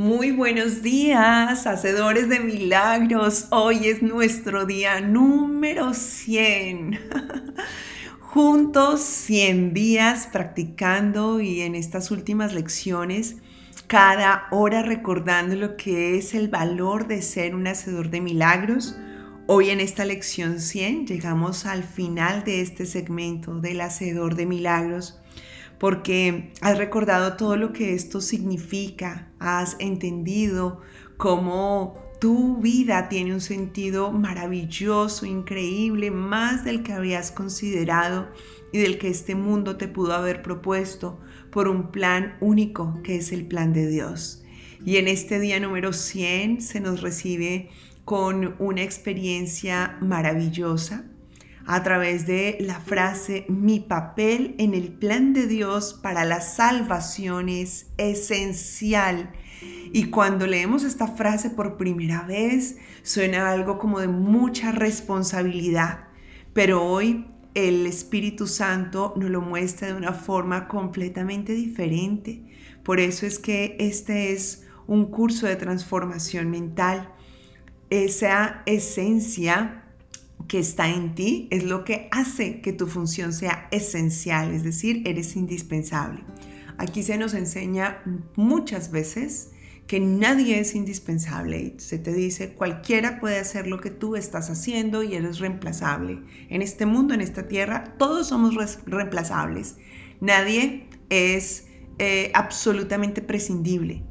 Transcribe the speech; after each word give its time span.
Muy 0.00 0.30
buenos 0.30 0.80
días, 0.80 1.66
hacedores 1.66 2.30
de 2.30 2.40
milagros. 2.40 3.48
Hoy 3.50 3.86
es 3.86 4.00
nuestro 4.00 4.64
día 4.64 5.02
número 5.02 5.92
100. 5.92 6.98
Juntos 8.20 9.02
100 9.02 9.74
días 9.74 10.26
practicando 10.32 11.42
y 11.42 11.60
en 11.60 11.74
estas 11.74 12.10
últimas 12.10 12.54
lecciones, 12.54 13.42
cada 13.88 14.46
hora 14.52 14.80
recordando 14.80 15.54
lo 15.54 15.76
que 15.76 16.16
es 16.16 16.32
el 16.32 16.48
valor 16.48 17.06
de 17.06 17.20
ser 17.20 17.54
un 17.54 17.66
hacedor 17.66 18.08
de 18.08 18.22
milagros. 18.22 18.96
Hoy 19.48 19.68
en 19.68 19.80
esta 19.80 20.06
lección 20.06 20.60
100 20.60 21.08
llegamos 21.08 21.66
al 21.66 21.84
final 21.84 22.42
de 22.44 22.62
este 22.62 22.86
segmento 22.86 23.60
del 23.60 23.82
hacedor 23.82 24.34
de 24.34 24.46
milagros 24.46 25.20
porque 25.80 26.52
has 26.60 26.76
recordado 26.76 27.38
todo 27.38 27.56
lo 27.56 27.72
que 27.72 27.94
esto 27.94 28.20
significa, 28.20 29.32
has 29.38 29.76
entendido 29.80 30.82
cómo 31.16 31.94
tu 32.20 32.58
vida 32.58 33.08
tiene 33.08 33.32
un 33.32 33.40
sentido 33.40 34.12
maravilloso, 34.12 35.24
increíble, 35.24 36.10
más 36.10 36.66
del 36.66 36.82
que 36.82 36.92
habías 36.92 37.32
considerado 37.32 38.28
y 38.74 38.78
del 38.78 38.98
que 38.98 39.08
este 39.08 39.34
mundo 39.34 39.78
te 39.78 39.88
pudo 39.88 40.12
haber 40.12 40.42
propuesto 40.42 41.18
por 41.50 41.66
un 41.66 41.90
plan 41.90 42.36
único 42.42 43.00
que 43.02 43.16
es 43.16 43.32
el 43.32 43.46
plan 43.46 43.72
de 43.72 43.88
Dios. 43.88 44.44
Y 44.84 44.98
en 44.98 45.08
este 45.08 45.40
día 45.40 45.60
número 45.60 45.94
100 45.94 46.60
se 46.60 46.80
nos 46.80 47.00
recibe 47.00 47.70
con 48.04 48.54
una 48.58 48.82
experiencia 48.82 49.96
maravillosa 50.02 51.09
a 51.66 51.82
través 51.82 52.26
de 52.26 52.56
la 52.60 52.80
frase 52.80 53.44
mi 53.48 53.80
papel 53.80 54.54
en 54.58 54.74
el 54.74 54.92
plan 54.92 55.32
de 55.32 55.46
Dios 55.46 55.98
para 56.02 56.24
la 56.24 56.40
salvación 56.40 57.48
es 57.48 57.86
esencial. 57.96 59.30
Y 59.92 60.04
cuando 60.04 60.46
leemos 60.46 60.84
esta 60.84 61.06
frase 61.06 61.50
por 61.50 61.76
primera 61.76 62.22
vez, 62.22 62.76
suena 63.02 63.50
algo 63.50 63.78
como 63.78 64.00
de 64.00 64.08
mucha 64.08 64.72
responsabilidad. 64.72 66.08
Pero 66.52 66.84
hoy 66.84 67.26
el 67.54 67.86
Espíritu 67.86 68.46
Santo 68.46 69.12
nos 69.16 69.30
lo 69.30 69.40
muestra 69.40 69.88
de 69.88 69.94
una 69.94 70.12
forma 70.12 70.68
completamente 70.68 71.52
diferente. 71.52 72.42
Por 72.84 73.00
eso 73.00 73.26
es 73.26 73.38
que 73.38 73.76
este 73.78 74.32
es 74.32 74.66
un 74.86 75.06
curso 75.06 75.46
de 75.46 75.56
transformación 75.56 76.50
mental. 76.50 77.12
Esa 77.90 78.62
esencia 78.66 79.84
que 80.48 80.58
está 80.58 80.88
en 80.88 81.14
ti 81.14 81.48
es 81.50 81.64
lo 81.64 81.84
que 81.84 82.08
hace 82.10 82.60
que 82.60 82.72
tu 82.72 82.86
función 82.86 83.32
sea 83.32 83.68
esencial, 83.70 84.52
es 84.52 84.64
decir, 84.64 85.02
eres 85.04 85.36
indispensable. 85.36 86.22
Aquí 86.78 87.02
se 87.02 87.18
nos 87.18 87.34
enseña 87.34 88.02
muchas 88.36 88.90
veces 88.90 89.50
que 89.86 90.00
nadie 90.00 90.60
es 90.60 90.74
indispensable. 90.76 91.74
Se 91.78 91.98
te 91.98 92.12
dice, 92.12 92.54
cualquiera 92.54 93.18
puede 93.18 93.38
hacer 93.38 93.66
lo 93.66 93.80
que 93.80 93.90
tú 93.90 94.14
estás 94.14 94.48
haciendo 94.48 95.02
y 95.02 95.14
eres 95.14 95.40
reemplazable. 95.40 96.22
En 96.48 96.62
este 96.62 96.86
mundo, 96.86 97.12
en 97.12 97.20
esta 97.20 97.48
tierra, 97.48 97.96
todos 97.98 98.28
somos 98.28 98.54
reemplazables. 98.86 99.78
Nadie 100.20 100.86
es 101.08 101.66
eh, 101.98 102.30
absolutamente 102.34 103.20
prescindible, 103.20 104.04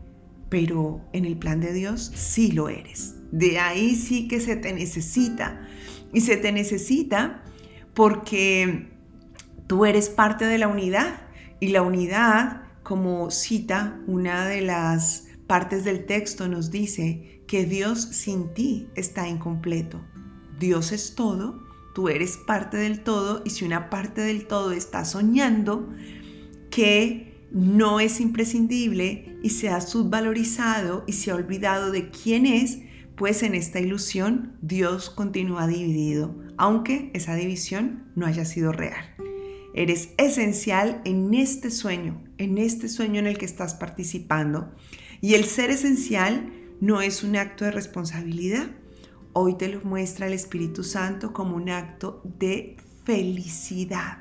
pero 0.50 1.02
en 1.14 1.26
el 1.26 1.38
plan 1.38 1.62
de 1.62 1.72
Dios 1.72 2.12
sí 2.14 2.52
lo 2.52 2.68
eres. 2.68 3.16
De 3.32 3.58
ahí 3.60 3.96
sí 3.96 4.28
que 4.28 4.42
se 4.42 4.58
te 4.58 4.74
necesita 4.74 5.66
y 6.14 6.22
se 6.22 6.38
te 6.38 6.52
necesita 6.52 7.44
porque 7.94 8.90
tú 9.68 9.86
eres 9.86 10.10
parte 10.10 10.46
de 10.46 10.58
la 10.58 10.68
unidad 10.68 11.22
y 11.60 11.70
la 11.70 11.82
unidad, 11.82 12.64
como 12.84 13.30
cita 13.32 14.00
una 14.08 14.48
de 14.48 14.62
las 14.62 15.28
partes 15.48 15.84
del 15.84 16.06
texto, 16.06 16.48
nos 16.48 16.72
dice 16.72 17.44
que 17.48 17.66
Dios 17.66 18.02
sin 18.02 18.54
ti 18.54 18.88
está 18.96 19.28
incompleto. 19.28 20.00
Dios 20.60 20.92
es 20.92 21.16
todo, 21.16 21.62
tú 21.94 22.10
eres 22.10 22.38
parte 22.38 22.78
del 22.78 23.02
todo 23.02 23.42
y 23.46 23.50
si 23.50 23.66
una 23.66 23.90
parte 23.90 24.22
del 24.22 24.48
todo 24.48 24.72
está 24.72 25.06
soñando 25.06 25.90
que 26.70 27.48
no 27.52 28.00
es 28.00 28.20
imprescindible 28.20 29.38
y 29.42 29.50
se 29.50 29.70
ha 29.70 29.82
subvalorizado 29.82 31.04
y 31.08 31.14
se 31.14 31.32
ha 31.32 31.36
olvidado 31.36 31.92
de 31.92 32.10
quién 32.10 32.46
es, 32.46 32.80
pues 33.20 33.44
en 33.44 33.54
esta 33.54 33.82
ilusión 33.82 34.58
Dios 34.62 35.10
continúa 35.10 35.68
dividido, 35.68 36.34
aunque 36.58 37.12
esa 37.14 37.36
división 37.36 38.10
no 38.16 38.26
haya 38.26 38.46
sido 38.46 38.72
real. 38.72 39.14
Eres 39.74 40.12
esencial 40.18 41.02
en 41.04 41.34
este 41.34 41.70
sueño, 41.70 42.24
en 42.38 42.58
este 42.58 42.88
sueño 42.88 43.20
en 43.20 43.28
el 43.28 43.38
que 43.38 43.46
estás 43.46 43.74
participando. 43.74 44.74
Y 45.20 45.34
el 45.34 45.44
ser 45.44 45.70
esencial 45.70 46.54
no 46.80 47.02
es 47.02 47.22
un 47.22 47.36
acto 47.36 47.66
de 47.66 47.72
responsabilidad. 47.72 48.68
Hoy 49.34 49.58
te 49.58 49.68
lo 49.68 49.82
muestra 49.82 50.28
el 50.28 50.34
Espíritu 50.34 50.86
Santo 50.86 51.34
como 51.34 51.58
un 51.58 51.70
acto 51.70 52.22
de 52.24 52.78
felicidad. 53.04 54.20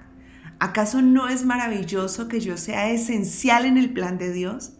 ¿Acaso 0.59 1.03
no 1.03 1.29
es 1.29 1.45
maravilloso 1.45 2.27
que 2.27 2.41
yo 2.41 2.57
sea 2.57 2.91
esencial 2.91 3.65
en 3.65 3.79
el 3.79 3.93
plan 3.93 4.19
de 4.19 4.33
Dios? 4.33 4.73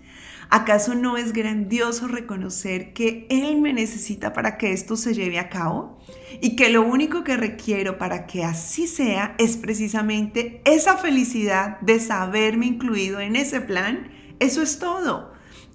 ¿Acaso 0.50 0.94
no 0.94 1.19
es 1.19 1.34
grandioso 1.34 2.09
reconocer 2.09 2.94
que 2.94 3.26
Él 3.28 3.60
me 3.60 3.75
necesita 3.75 4.32
para 4.32 4.56
que 4.56 4.72
esto 4.72 4.97
se 4.97 5.12
lleve 5.12 5.38
a 5.38 5.50
cabo? 5.50 5.98
Y 6.41 6.56
que 6.56 6.70
lo 6.70 6.82
único 6.82 7.22
que 7.22 7.36
requiero 7.36 7.98
para 7.98 8.26
que 8.26 8.44
así 8.44 8.87
sea 8.87 9.34
es 9.38 9.58
precisamente 9.58 10.62
esa 10.64 10.97
felicidad 10.97 11.78
de 11.81 12.00
saberme 12.00 12.64
incluido 12.64 13.20
en 13.20 13.37
ese 13.37 13.60
plan. 13.60 14.10
Eso 14.38 14.62
es 14.62 14.78
todo. 14.78 15.32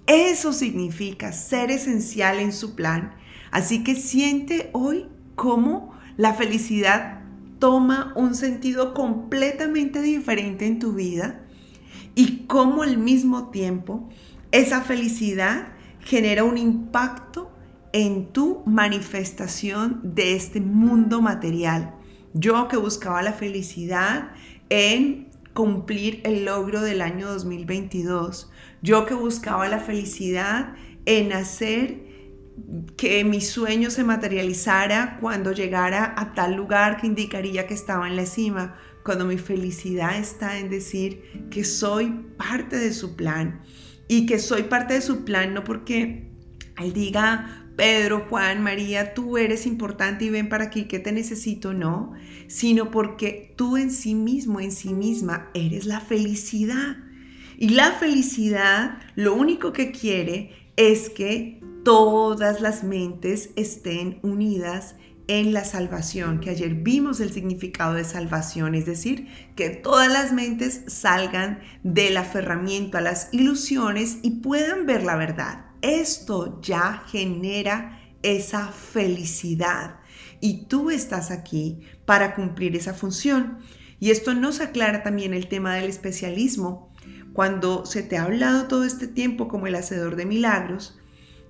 Eso 0.08 0.52
significa 0.52 1.30
ser 1.32 1.70
esencial 1.70 2.40
en 2.40 2.52
su 2.52 2.74
plan. 2.74 3.14
Así 3.52 3.84
que 3.84 3.94
siente 3.94 4.70
hoy 4.72 5.06
cómo 5.36 5.94
la 6.16 6.34
felicidad 6.34 7.20
toma 7.60 8.12
un 8.16 8.34
sentido 8.34 8.92
completamente 8.92 10.02
diferente 10.02 10.66
en 10.66 10.80
tu 10.80 10.94
vida 10.94 11.44
y 12.14 12.46
cómo 12.46 12.82
al 12.82 12.98
mismo 12.98 13.50
tiempo 13.50 14.08
esa 14.54 14.82
felicidad 14.82 15.72
genera 15.98 16.44
un 16.44 16.56
impacto 16.56 17.50
en 17.92 18.32
tu 18.32 18.62
manifestación 18.66 20.00
de 20.04 20.36
este 20.36 20.60
mundo 20.60 21.20
material. 21.20 21.96
Yo 22.34 22.68
que 22.68 22.76
buscaba 22.76 23.20
la 23.22 23.32
felicidad 23.32 24.30
en 24.68 25.28
cumplir 25.54 26.20
el 26.22 26.44
logro 26.44 26.82
del 26.82 27.02
año 27.02 27.32
2022. 27.32 28.48
Yo 28.80 29.06
que 29.06 29.14
buscaba 29.14 29.68
la 29.68 29.80
felicidad 29.80 30.76
en 31.04 31.32
hacer 31.32 32.04
que 32.96 33.24
mi 33.24 33.40
sueño 33.40 33.90
se 33.90 34.04
materializara 34.04 35.18
cuando 35.20 35.50
llegara 35.50 36.14
a 36.16 36.32
tal 36.34 36.54
lugar 36.54 37.00
que 37.00 37.08
indicaría 37.08 37.66
que 37.66 37.74
estaba 37.74 38.06
en 38.06 38.14
la 38.14 38.26
cima, 38.26 38.76
cuando 39.04 39.24
mi 39.24 39.36
felicidad 39.36 40.16
está 40.16 40.58
en 40.58 40.70
decir 40.70 41.48
que 41.50 41.64
soy 41.64 42.24
parte 42.38 42.78
de 42.78 42.92
su 42.92 43.16
plan 43.16 43.60
y 44.08 44.26
que 44.26 44.38
soy 44.38 44.64
parte 44.64 44.94
de 44.94 45.00
su 45.00 45.24
plan, 45.24 45.54
no 45.54 45.64
porque 45.64 46.30
él 46.78 46.92
diga, 46.92 47.64
Pedro, 47.76 48.26
Juan, 48.28 48.62
María, 48.62 49.14
tú 49.14 49.36
eres 49.36 49.66
importante 49.66 50.24
y 50.24 50.30
ven 50.30 50.48
para 50.48 50.64
aquí, 50.64 50.84
que 50.84 51.00
te 51.00 51.12
necesito, 51.12 51.72
no, 51.72 52.12
sino 52.46 52.90
porque 52.90 53.52
tú 53.56 53.76
en 53.76 53.90
sí 53.90 54.14
mismo, 54.14 54.60
en 54.60 54.70
sí 54.70 54.92
misma, 54.92 55.50
eres 55.54 55.86
la 55.86 56.00
felicidad. 56.00 56.96
Y 57.56 57.70
la 57.70 57.92
felicidad 57.92 58.98
lo 59.16 59.34
único 59.34 59.72
que 59.72 59.90
quiere 59.90 60.52
es 60.76 61.08
que 61.10 61.60
todas 61.84 62.60
las 62.60 62.84
mentes 62.84 63.50
estén 63.56 64.18
unidas 64.22 64.94
en 65.26 65.52
la 65.52 65.64
salvación, 65.64 66.40
que 66.40 66.50
ayer 66.50 66.74
vimos 66.74 67.20
el 67.20 67.32
significado 67.32 67.94
de 67.94 68.04
salvación, 68.04 68.74
es 68.74 68.86
decir, 68.86 69.28
que 69.56 69.70
todas 69.70 70.12
las 70.12 70.32
mentes 70.32 70.82
salgan 70.86 71.60
del 71.82 72.16
aferramiento 72.16 72.98
a 72.98 73.00
las 73.00 73.28
ilusiones 73.32 74.18
y 74.22 74.42
puedan 74.42 74.86
ver 74.86 75.02
la 75.02 75.16
verdad. 75.16 75.66
Esto 75.82 76.60
ya 76.60 77.04
genera 77.06 78.00
esa 78.22 78.68
felicidad 78.68 79.96
y 80.40 80.66
tú 80.66 80.90
estás 80.90 81.30
aquí 81.30 81.80
para 82.04 82.34
cumplir 82.34 82.76
esa 82.76 82.94
función. 82.94 83.58
Y 84.00 84.10
esto 84.10 84.34
nos 84.34 84.60
aclara 84.60 85.02
también 85.02 85.32
el 85.32 85.48
tema 85.48 85.74
del 85.76 85.88
especialismo. 85.88 86.92
Cuando 87.32 87.86
se 87.86 88.02
te 88.02 88.18
ha 88.18 88.24
hablado 88.24 88.68
todo 88.68 88.84
este 88.84 89.08
tiempo 89.08 89.48
como 89.48 89.66
el 89.66 89.74
hacedor 89.74 90.16
de 90.16 90.26
milagros, 90.26 90.98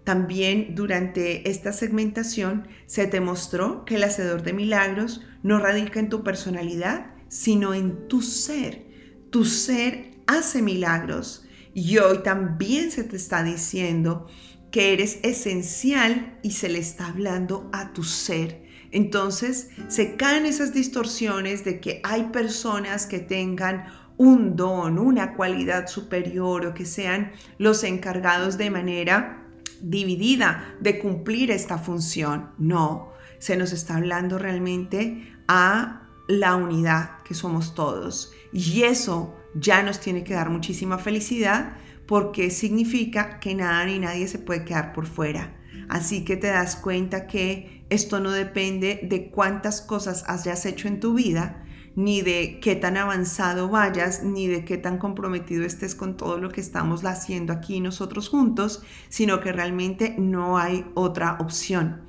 también 0.05 0.75
durante 0.75 1.49
esta 1.51 1.73
segmentación 1.73 2.69
se 2.87 3.07
te 3.07 3.21
mostró 3.21 3.85
que 3.87 3.97
el 3.97 4.05
hacedor 4.05 4.43
de 4.43 4.53
milagros 4.53 5.23
no 5.43 5.59
radica 5.59 5.99
en 5.99 6.11
tu 6.11 6.23
personalidad, 6.23 7.07
sino 7.29 7.73
en 7.75 8.07
tu 8.07 8.21
ser. 8.21 8.85
Tu 9.31 9.45
ser 9.47 10.13
hace 10.27 10.63
milagros 10.63 11.47
y 11.73 11.99
hoy 11.99 12.19
también 12.23 12.91
se 12.91 13.03
te 13.03 13.17
está 13.17 13.43
diciendo 13.43 14.29
que 14.71 14.93
eres 14.93 15.19
esencial 15.23 16.39
y 16.43 16.53
se 16.53 16.69
le 16.69 16.79
está 16.79 17.09
hablando 17.09 17.69
a 17.73 17.93
tu 17.93 18.05
ser. 18.05 18.63
Entonces 18.91 19.71
se 19.89 20.17
caen 20.17 20.47
esas 20.47 20.73
distorsiones 20.73 21.65
de 21.65 21.81
que 21.81 22.01
hay 22.05 22.25
personas 22.25 23.07
que 23.07 23.19
tengan 23.19 23.87
un 24.17 24.55
don, 24.55 24.99
una 24.99 25.35
cualidad 25.35 25.89
superior 25.89 26.67
o 26.67 26.75
que 26.75 26.85
sean 26.85 27.33
los 27.59 27.83
encargados 27.83 28.59
de 28.59 28.71
manera 28.71 29.44
dividida 29.81 30.75
de 30.81 30.99
cumplir 30.99 31.51
esta 31.51 31.79
función. 31.79 32.51
No, 32.59 33.13
se 33.39 33.57
nos 33.57 33.73
está 33.73 33.97
hablando 33.97 34.39
realmente 34.39 35.35
a 35.49 36.09
la 36.29 36.57
unidad 36.57 37.23
que 37.23 37.35
somos 37.35 37.75
todos. 37.75 38.33
Y 38.53 38.83
eso 38.83 39.35
ya 39.55 39.83
nos 39.83 40.01
tiene 40.01 40.25
que 40.25 40.35
dar 40.35 40.51
muchísima 40.51 40.99
felicidad 40.99 41.77
porque 42.07 42.51
significa 42.51 43.41
que 43.41 43.55
nada 43.55 43.85
ni 43.85 43.99
nadie 43.99 44.29
se 44.29 44.39
puede 44.39 44.65
quedar 44.65 44.93
por 44.93 45.07
fuera. 45.07 45.57
Así 45.89 46.25
que 46.25 46.37
te 46.37 46.49
das 46.49 46.77
cuenta 46.77 47.27
que 47.27 47.85
esto 47.91 48.21
no 48.21 48.31
depende 48.31 49.01
de 49.03 49.31
cuántas 49.31 49.81
cosas 49.81 50.25
hayas 50.27 50.65
hecho 50.67 50.89
en 50.89 51.01
tu 51.01 51.15
vida, 51.15 51.64
ni 51.97 52.23
de 52.23 52.59
qué 52.61 52.77
tan 52.77 52.97
avanzado 52.97 53.69
vayas, 53.69 54.23
ni 54.23 54.47
de 54.49 54.65
qué 54.65 54.77
tan 54.77 54.99
comprometido 54.99 55.65
estés 55.65 55.95
con 55.95 56.17
todo 56.17 56.39
lo 56.39 56.51
que 56.51 56.61
estamos 56.61 57.05
haciendo 57.05 57.53
aquí 57.53 57.81
nosotros 57.81 58.29
juntos, 58.29 58.83
sino 59.09 59.41
que 59.41 59.53
realmente 59.53 60.15
no 60.19 60.59
hay 60.59 60.87
otra 60.95 61.39
opción. 61.41 62.03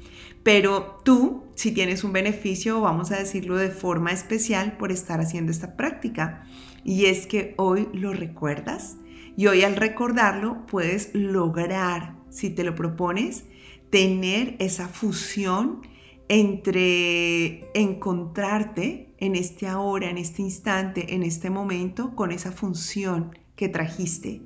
Pero 0.44 1.02
tú, 1.04 1.44
si 1.56 1.72
tienes 1.72 2.04
un 2.04 2.14
beneficio, 2.14 2.82
vamos 2.82 3.12
a 3.12 3.18
decirlo 3.18 3.58
de 3.58 3.70
forma 3.70 4.12
especial 4.12 4.78
por 4.78 4.92
estar 4.92 5.20
haciendo 5.20 5.52
esta 5.52 5.76
práctica, 5.76 6.44
y 6.84 7.06
es 7.06 7.26
que 7.26 7.56
hoy 7.58 7.90
lo 7.94 8.14
recuerdas 8.14 8.98
y 9.38 9.48
hoy 9.48 9.64
al 9.64 9.76
recordarlo 9.76 10.66
puedes 10.68 11.14
lograr, 11.14 12.16
si 12.30 12.50
te 12.50 12.64
lo 12.64 12.76
propones, 12.76 13.46
tener 13.90 14.56
esa 14.60 14.88
fusión 14.88 15.82
entre 16.28 17.72
encontrarte 17.74 19.14
en 19.18 19.36
este 19.36 19.68
ahora, 19.68 20.10
en 20.10 20.18
este 20.18 20.42
instante, 20.42 21.16
en 21.16 21.24
este 21.24 21.50
momento, 21.50 22.16
con 22.16 22.32
esa 22.32 22.52
función 22.52 23.38
que 23.56 23.70
trajiste. 23.70 24.42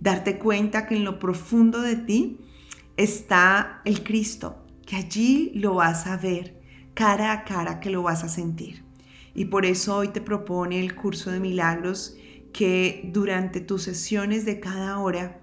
Darte 0.00 0.38
cuenta 0.38 0.86
que 0.86 0.96
en 0.96 1.04
lo 1.04 1.18
profundo 1.18 1.80
de 1.80 1.96
ti 1.96 2.38
está 2.96 3.80
el 3.84 4.02
Cristo, 4.02 4.64
que 4.86 4.96
allí 4.96 5.52
lo 5.54 5.74
vas 5.74 6.06
a 6.06 6.16
ver 6.16 6.60
cara 6.94 7.32
a 7.32 7.44
cara, 7.44 7.80
que 7.80 7.90
lo 7.90 8.02
vas 8.02 8.24
a 8.24 8.28
sentir. 8.28 8.82
Y 9.34 9.46
por 9.46 9.64
eso 9.64 9.96
hoy 9.96 10.08
te 10.08 10.20
propone 10.20 10.80
el 10.80 10.94
curso 10.94 11.30
de 11.30 11.40
milagros 11.40 12.16
que 12.52 13.08
durante 13.12 13.60
tus 13.60 13.84
sesiones 13.84 14.44
de 14.44 14.58
cada 14.58 14.98
hora, 14.98 15.40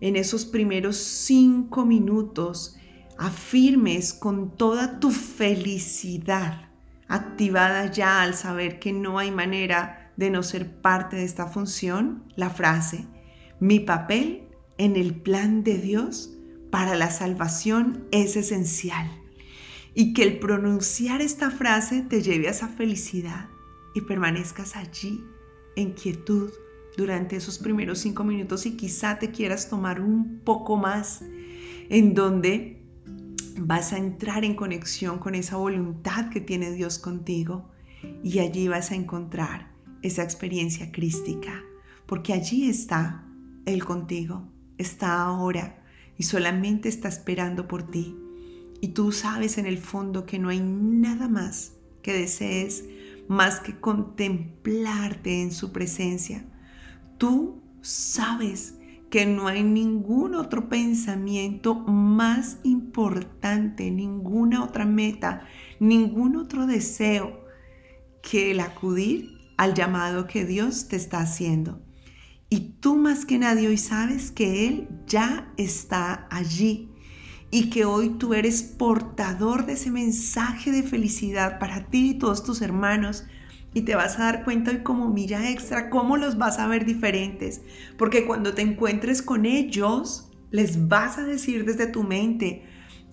en 0.00 0.16
esos 0.16 0.44
primeros 0.44 0.96
cinco 0.96 1.86
minutos, 1.86 2.76
afirmes 3.18 4.12
con 4.12 4.56
toda 4.56 5.00
tu 5.00 5.10
felicidad 5.10 6.68
activada 7.08 7.90
ya 7.90 8.22
al 8.22 8.34
saber 8.34 8.78
que 8.78 8.92
no 8.92 9.18
hay 9.18 9.30
manera 9.30 10.12
de 10.16 10.30
no 10.30 10.42
ser 10.42 10.80
parte 10.80 11.16
de 11.16 11.24
esta 11.24 11.46
función, 11.46 12.24
la 12.36 12.50
frase, 12.50 13.06
mi 13.60 13.80
papel 13.80 14.48
en 14.78 14.96
el 14.96 15.14
plan 15.14 15.64
de 15.64 15.78
Dios 15.78 16.34
para 16.70 16.96
la 16.96 17.10
salvación 17.10 18.06
es 18.10 18.36
esencial. 18.36 19.08
Y 19.94 20.12
que 20.12 20.24
el 20.24 20.40
pronunciar 20.40 21.20
esta 21.20 21.50
frase 21.50 22.02
te 22.02 22.20
lleve 22.20 22.48
a 22.48 22.50
esa 22.50 22.68
felicidad 22.68 23.48
y 23.94 24.00
permanezcas 24.00 24.74
allí 24.74 25.24
en 25.76 25.92
quietud 25.92 26.50
durante 26.96 27.36
esos 27.36 27.58
primeros 27.58 28.00
cinco 28.00 28.24
minutos 28.24 28.66
y 28.66 28.76
quizá 28.76 29.18
te 29.18 29.30
quieras 29.30 29.68
tomar 29.68 30.00
un 30.00 30.40
poco 30.40 30.76
más 30.76 31.22
en 31.88 32.14
donde 32.14 32.83
vas 33.58 33.92
a 33.92 33.98
entrar 33.98 34.44
en 34.44 34.54
conexión 34.54 35.18
con 35.18 35.34
esa 35.34 35.56
voluntad 35.56 36.30
que 36.30 36.40
tiene 36.40 36.72
Dios 36.72 36.98
contigo 36.98 37.70
y 38.22 38.38
allí 38.40 38.68
vas 38.68 38.90
a 38.90 38.94
encontrar 38.94 39.72
esa 40.02 40.22
experiencia 40.22 40.92
crística, 40.92 41.62
porque 42.06 42.32
allí 42.32 42.68
está 42.68 43.26
Él 43.64 43.84
contigo, 43.84 44.48
está 44.76 45.22
ahora 45.22 45.82
y 46.18 46.24
solamente 46.24 46.88
está 46.88 47.08
esperando 47.08 47.66
por 47.68 47.90
ti. 47.90 48.16
Y 48.80 48.88
tú 48.88 49.12
sabes 49.12 49.56
en 49.56 49.66
el 49.66 49.78
fondo 49.78 50.26
que 50.26 50.38
no 50.38 50.50
hay 50.50 50.60
nada 50.60 51.28
más 51.28 51.72
que 52.02 52.12
desees 52.12 52.84
más 53.28 53.60
que 53.60 53.80
contemplarte 53.80 55.40
en 55.40 55.52
su 55.52 55.72
presencia. 55.72 56.44
Tú 57.16 57.62
sabes 57.80 58.74
que 59.14 59.26
no 59.26 59.46
hay 59.46 59.62
ningún 59.62 60.34
otro 60.34 60.68
pensamiento 60.68 61.76
más 61.76 62.58
importante, 62.64 63.92
ninguna 63.92 64.64
otra 64.64 64.86
meta, 64.86 65.46
ningún 65.78 66.34
otro 66.34 66.66
deseo 66.66 67.44
que 68.28 68.50
el 68.50 68.58
acudir 68.58 69.38
al 69.56 69.74
llamado 69.74 70.26
que 70.26 70.44
Dios 70.44 70.88
te 70.88 70.96
está 70.96 71.20
haciendo. 71.20 71.80
Y 72.50 72.80
tú 72.80 72.96
más 72.96 73.24
que 73.24 73.38
nadie 73.38 73.68
hoy 73.68 73.78
sabes 73.78 74.32
que 74.32 74.66
Él 74.66 74.88
ya 75.06 75.52
está 75.58 76.26
allí 76.28 76.90
y 77.52 77.70
que 77.70 77.84
hoy 77.84 78.18
tú 78.18 78.34
eres 78.34 78.64
portador 78.64 79.64
de 79.64 79.74
ese 79.74 79.92
mensaje 79.92 80.72
de 80.72 80.82
felicidad 80.82 81.60
para 81.60 81.86
ti 81.88 82.10
y 82.10 82.18
todos 82.18 82.42
tus 82.42 82.62
hermanos. 82.62 83.26
Y 83.74 83.82
te 83.82 83.96
vas 83.96 84.18
a 84.18 84.24
dar 84.24 84.44
cuenta 84.44 84.70
hoy 84.70 84.82
como 84.82 85.08
milla 85.08 85.50
extra 85.50 85.90
cómo 85.90 86.16
los 86.16 86.38
vas 86.38 86.58
a 86.58 86.68
ver 86.68 86.86
diferentes. 86.86 87.60
Porque 87.98 88.24
cuando 88.24 88.54
te 88.54 88.62
encuentres 88.62 89.20
con 89.20 89.44
ellos, 89.44 90.30
les 90.50 90.88
vas 90.88 91.18
a 91.18 91.24
decir 91.24 91.64
desde 91.64 91.88
tu 91.88 92.04
mente, 92.04 92.64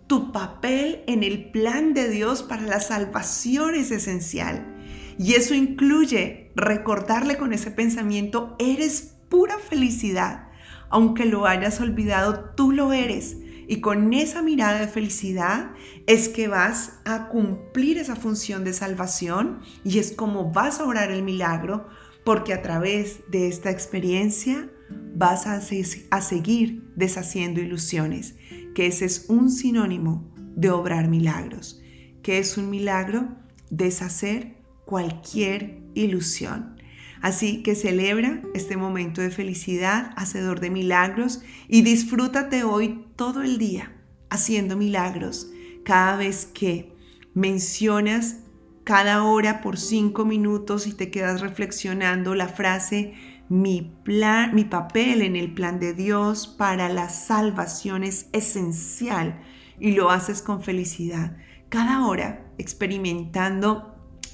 tu 0.05 0.31
papel 0.31 1.03
en 1.07 1.23
el 1.23 1.51
plan 1.51 1.93
de 1.93 2.09
Dios 2.09 2.43
para 2.43 2.61
la 2.61 2.79
salvación 2.79 3.73
es 3.73 3.91
esencial. 3.91 4.77
Y 5.17 5.33
eso 5.33 5.55
incluye 5.55 6.51
recordarle 6.55 7.37
con 7.37 7.53
ese 7.53 7.71
pensamiento, 7.71 8.55
eres 8.59 9.17
pura 9.29 9.57
felicidad. 9.57 10.49
Aunque 10.89 11.25
lo 11.25 11.47
hayas 11.47 11.81
olvidado, 11.81 12.51
tú 12.55 12.71
lo 12.71 12.93
eres 12.93 13.37
y 13.71 13.79
con 13.79 14.13
esa 14.13 14.41
mirada 14.41 14.81
de 14.81 14.89
felicidad 14.89 15.71
es 16.05 16.27
que 16.27 16.49
vas 16.49 16.99
a 17.05 17.29
cumplir 17.29 17.97
esa 17.99 18.17
función 18.17 18.65
de 18.65 18.73
salvación 18.73 19.61
y 19.85 19.99
es 19.99 20.11
como 20.11 20.51
vas 20.51 20.81
a 20.81 20.85
orar 20.85 21.09
el 21.09 21.23
milagro 21.23 21.87
porque 22.25 22.53
a 22.53 22.61
través 22.61 23.21
de 23.29 23.47
esta 23.47 23.71
experiencia 23.71 24.69
vas 25.15 25.47
a, 25.47 25.61
a 26.09 26.21
seguir 26.21 26.83
deshaciendo 26.97 27.61
ilusiones, 27.61 28.35
que 28.75 28.87
ese 28.87 29.05
es 29.05 29.27
un 29.29 29.49
sinónimo 29.49 30.29
de 30.35 30.69
obrar 30.69 31.07
milagros, 31.07 31.81
que 32.23 32.39
es 32.39 32.57
un 32.57 32.69
milagro 32.69 33.37
deshacer 33.69 34.57
cualquier 34.83 35.81
ilusión. 35.93 36.75
Así 37.21 37.61
que 37.61 37.75
celebra 37.75 38.41
este 38.53 38.77
momento 38.77 39.21
de 39.21 39.29
felicidad, 39.29 40.11
hacedor 40.15 40.59
de 40.59 40.69
milagros, 40.69 41.41
y 41.67 41.83
disfrútate 41.83 42.63
hoy 42.63 43.05
todo 43.15 43.43
el 43.43 43.57
día 43.57 43.93
haciendo 44.29 44.75
milagros. 44.75 45.51
Cada 45.83 46.15
vez 46.15 46.47
que 46.47 46.95
mencionas 47.33 48.37
cada 48.83 49.23
hora 49.23 49.61
por 49.61 49.77
cinco 49.77 50.25
minutos 50.25 50.87
y 50.87 50.93
te 50.93 51.11
quedas 51.11 51.41
reflexionando 51.41 52.33
la 52.33 52.47
frase, 52.47 53.13
mi, 53.49 53.81
plan, 54.03 54.55
mi 54.55 54.63
papel 54.63 55.21
en 55.21 55.35
el 55.35 55.53
plan 55.53 55.79
de 55.79 55.93
Dios 55.93 56.47
para 56.47 56.89
la 56.89 57.09
salvación 57.09 58.03
es 58.03 58.27
esencial 58.31 59.41
y 59.79 59.91
lo 59.91 60.09
haces 60.09 60.41
con 60.41 60.63
felicidad. 60.63 61.37
Cada 61.69 62.05
hora 62.05 62.51
experimentando 62.57 63.90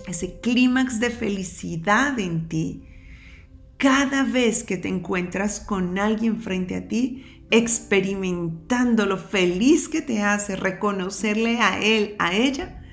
ese 0.07 0.39
clímax 0.39 0.99
de 0.99 1.09
felicidad 1.09 2.19
en 2.19 2.47
ti. 2.47 2.83
Cada 3.77 4.23
vez 4.23 4.63
que 4.63 4.77
te 4.77 4.87
encuentras 4.87 5.59
con 5.59 5.99
alguien 5.99 6.41
frente 6.41 6.75
a 6.75 6.87
ti, 6.87 7.43
experimentando 7.51 9.05
lo 9.05 9.17
feliz 9.17 9.87
que 9.87 10.01
te 10.01 10.21
hace 10.21 10.55
reconocerle 10.55 11.59
a 11.59 11.79
él, 11.79 12.15
a 12.19 12.35
ella, 12.35 12.83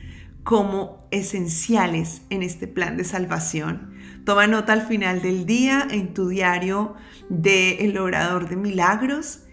como 0.43 1.09
esenciales 1.11 2.23
en 2.31 2.43
este 2.43 2.67
plan 2.67 2.97
de 2.97 3.05
salvación. 3.05 3.95
Toma 4.25 4.47
nota 4.47 4.73
al 4.73 4.87
final 4.87 5.23
del 5.23 5.47
día 5.47 5.87
en 5.91 6.15
tu 6.15 6.29
diario 6.29 6.95
de 7.29 7.87
El 7.87 7.99
Orador 7.99 8.49
de 8.49 8.57
Milagros 8.57 9.44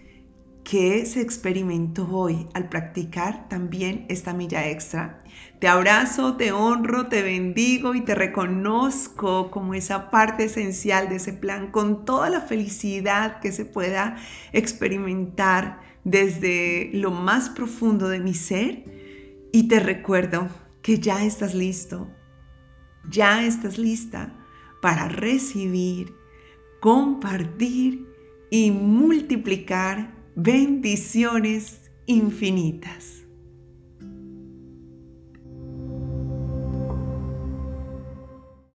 que 0.64 1.06
se 1.06 1.20
experimentó 1.20 2.08
hoy 2.08 2.48
al 2.54 2.68
practicar 2.68 3.48
también 3.48 4.06
esta 4.08 4.32
milla 4.32 4.68
extra. 4.68 5.22
Te 5.58 5.68
abrazo, 5.68 6.36
te 6.36 6.52
honro, 6.52 7.08
te 7.08 7.22
bendigo 7.22 7.94
y 7.94 8.00
te 8.02 8.14
reconozco 8.14 9.50
como 9.50 9.74
esa 9.74 10.10
parte 10.10 10.44
esencial 10.44 11.08
de 11.08 11.16
ese 11.16 11.32
plan 11.32 11.70
con 11.70 12.04
toda 12.04 12.30
la 12.30 12.40
felicidad 12.40 13.40
que 13.40 13.52
se 13.52 13.64
pueda 13.64 14.16
experimentar 14.52 15.80
desde 16.04 16.90
lo 16.92 17.10
más 17.10 17.48
profundo 17.48 18.08
de 18.08 18.20
mi 18.20 18.34
ser 18.34 18.84
y 19.52 19.68
te 19.68 19.80
recuerdo 19.80 20.48
que 20.82 20.98
ya 20.98 21.24
estás 21.24 21.54
listo, 21.54 22.08
ya 23.08 23.44
estás 23.44 23.78
lista 23.78 24.34
para 24.80 25.08
recibir, 25.08 26.14
compartir 26.80 28.08
y 28.50 28.70
multiplicar 28.72 30.21
bendiciones 30.34 31.90
infinitas. 32.06 33.21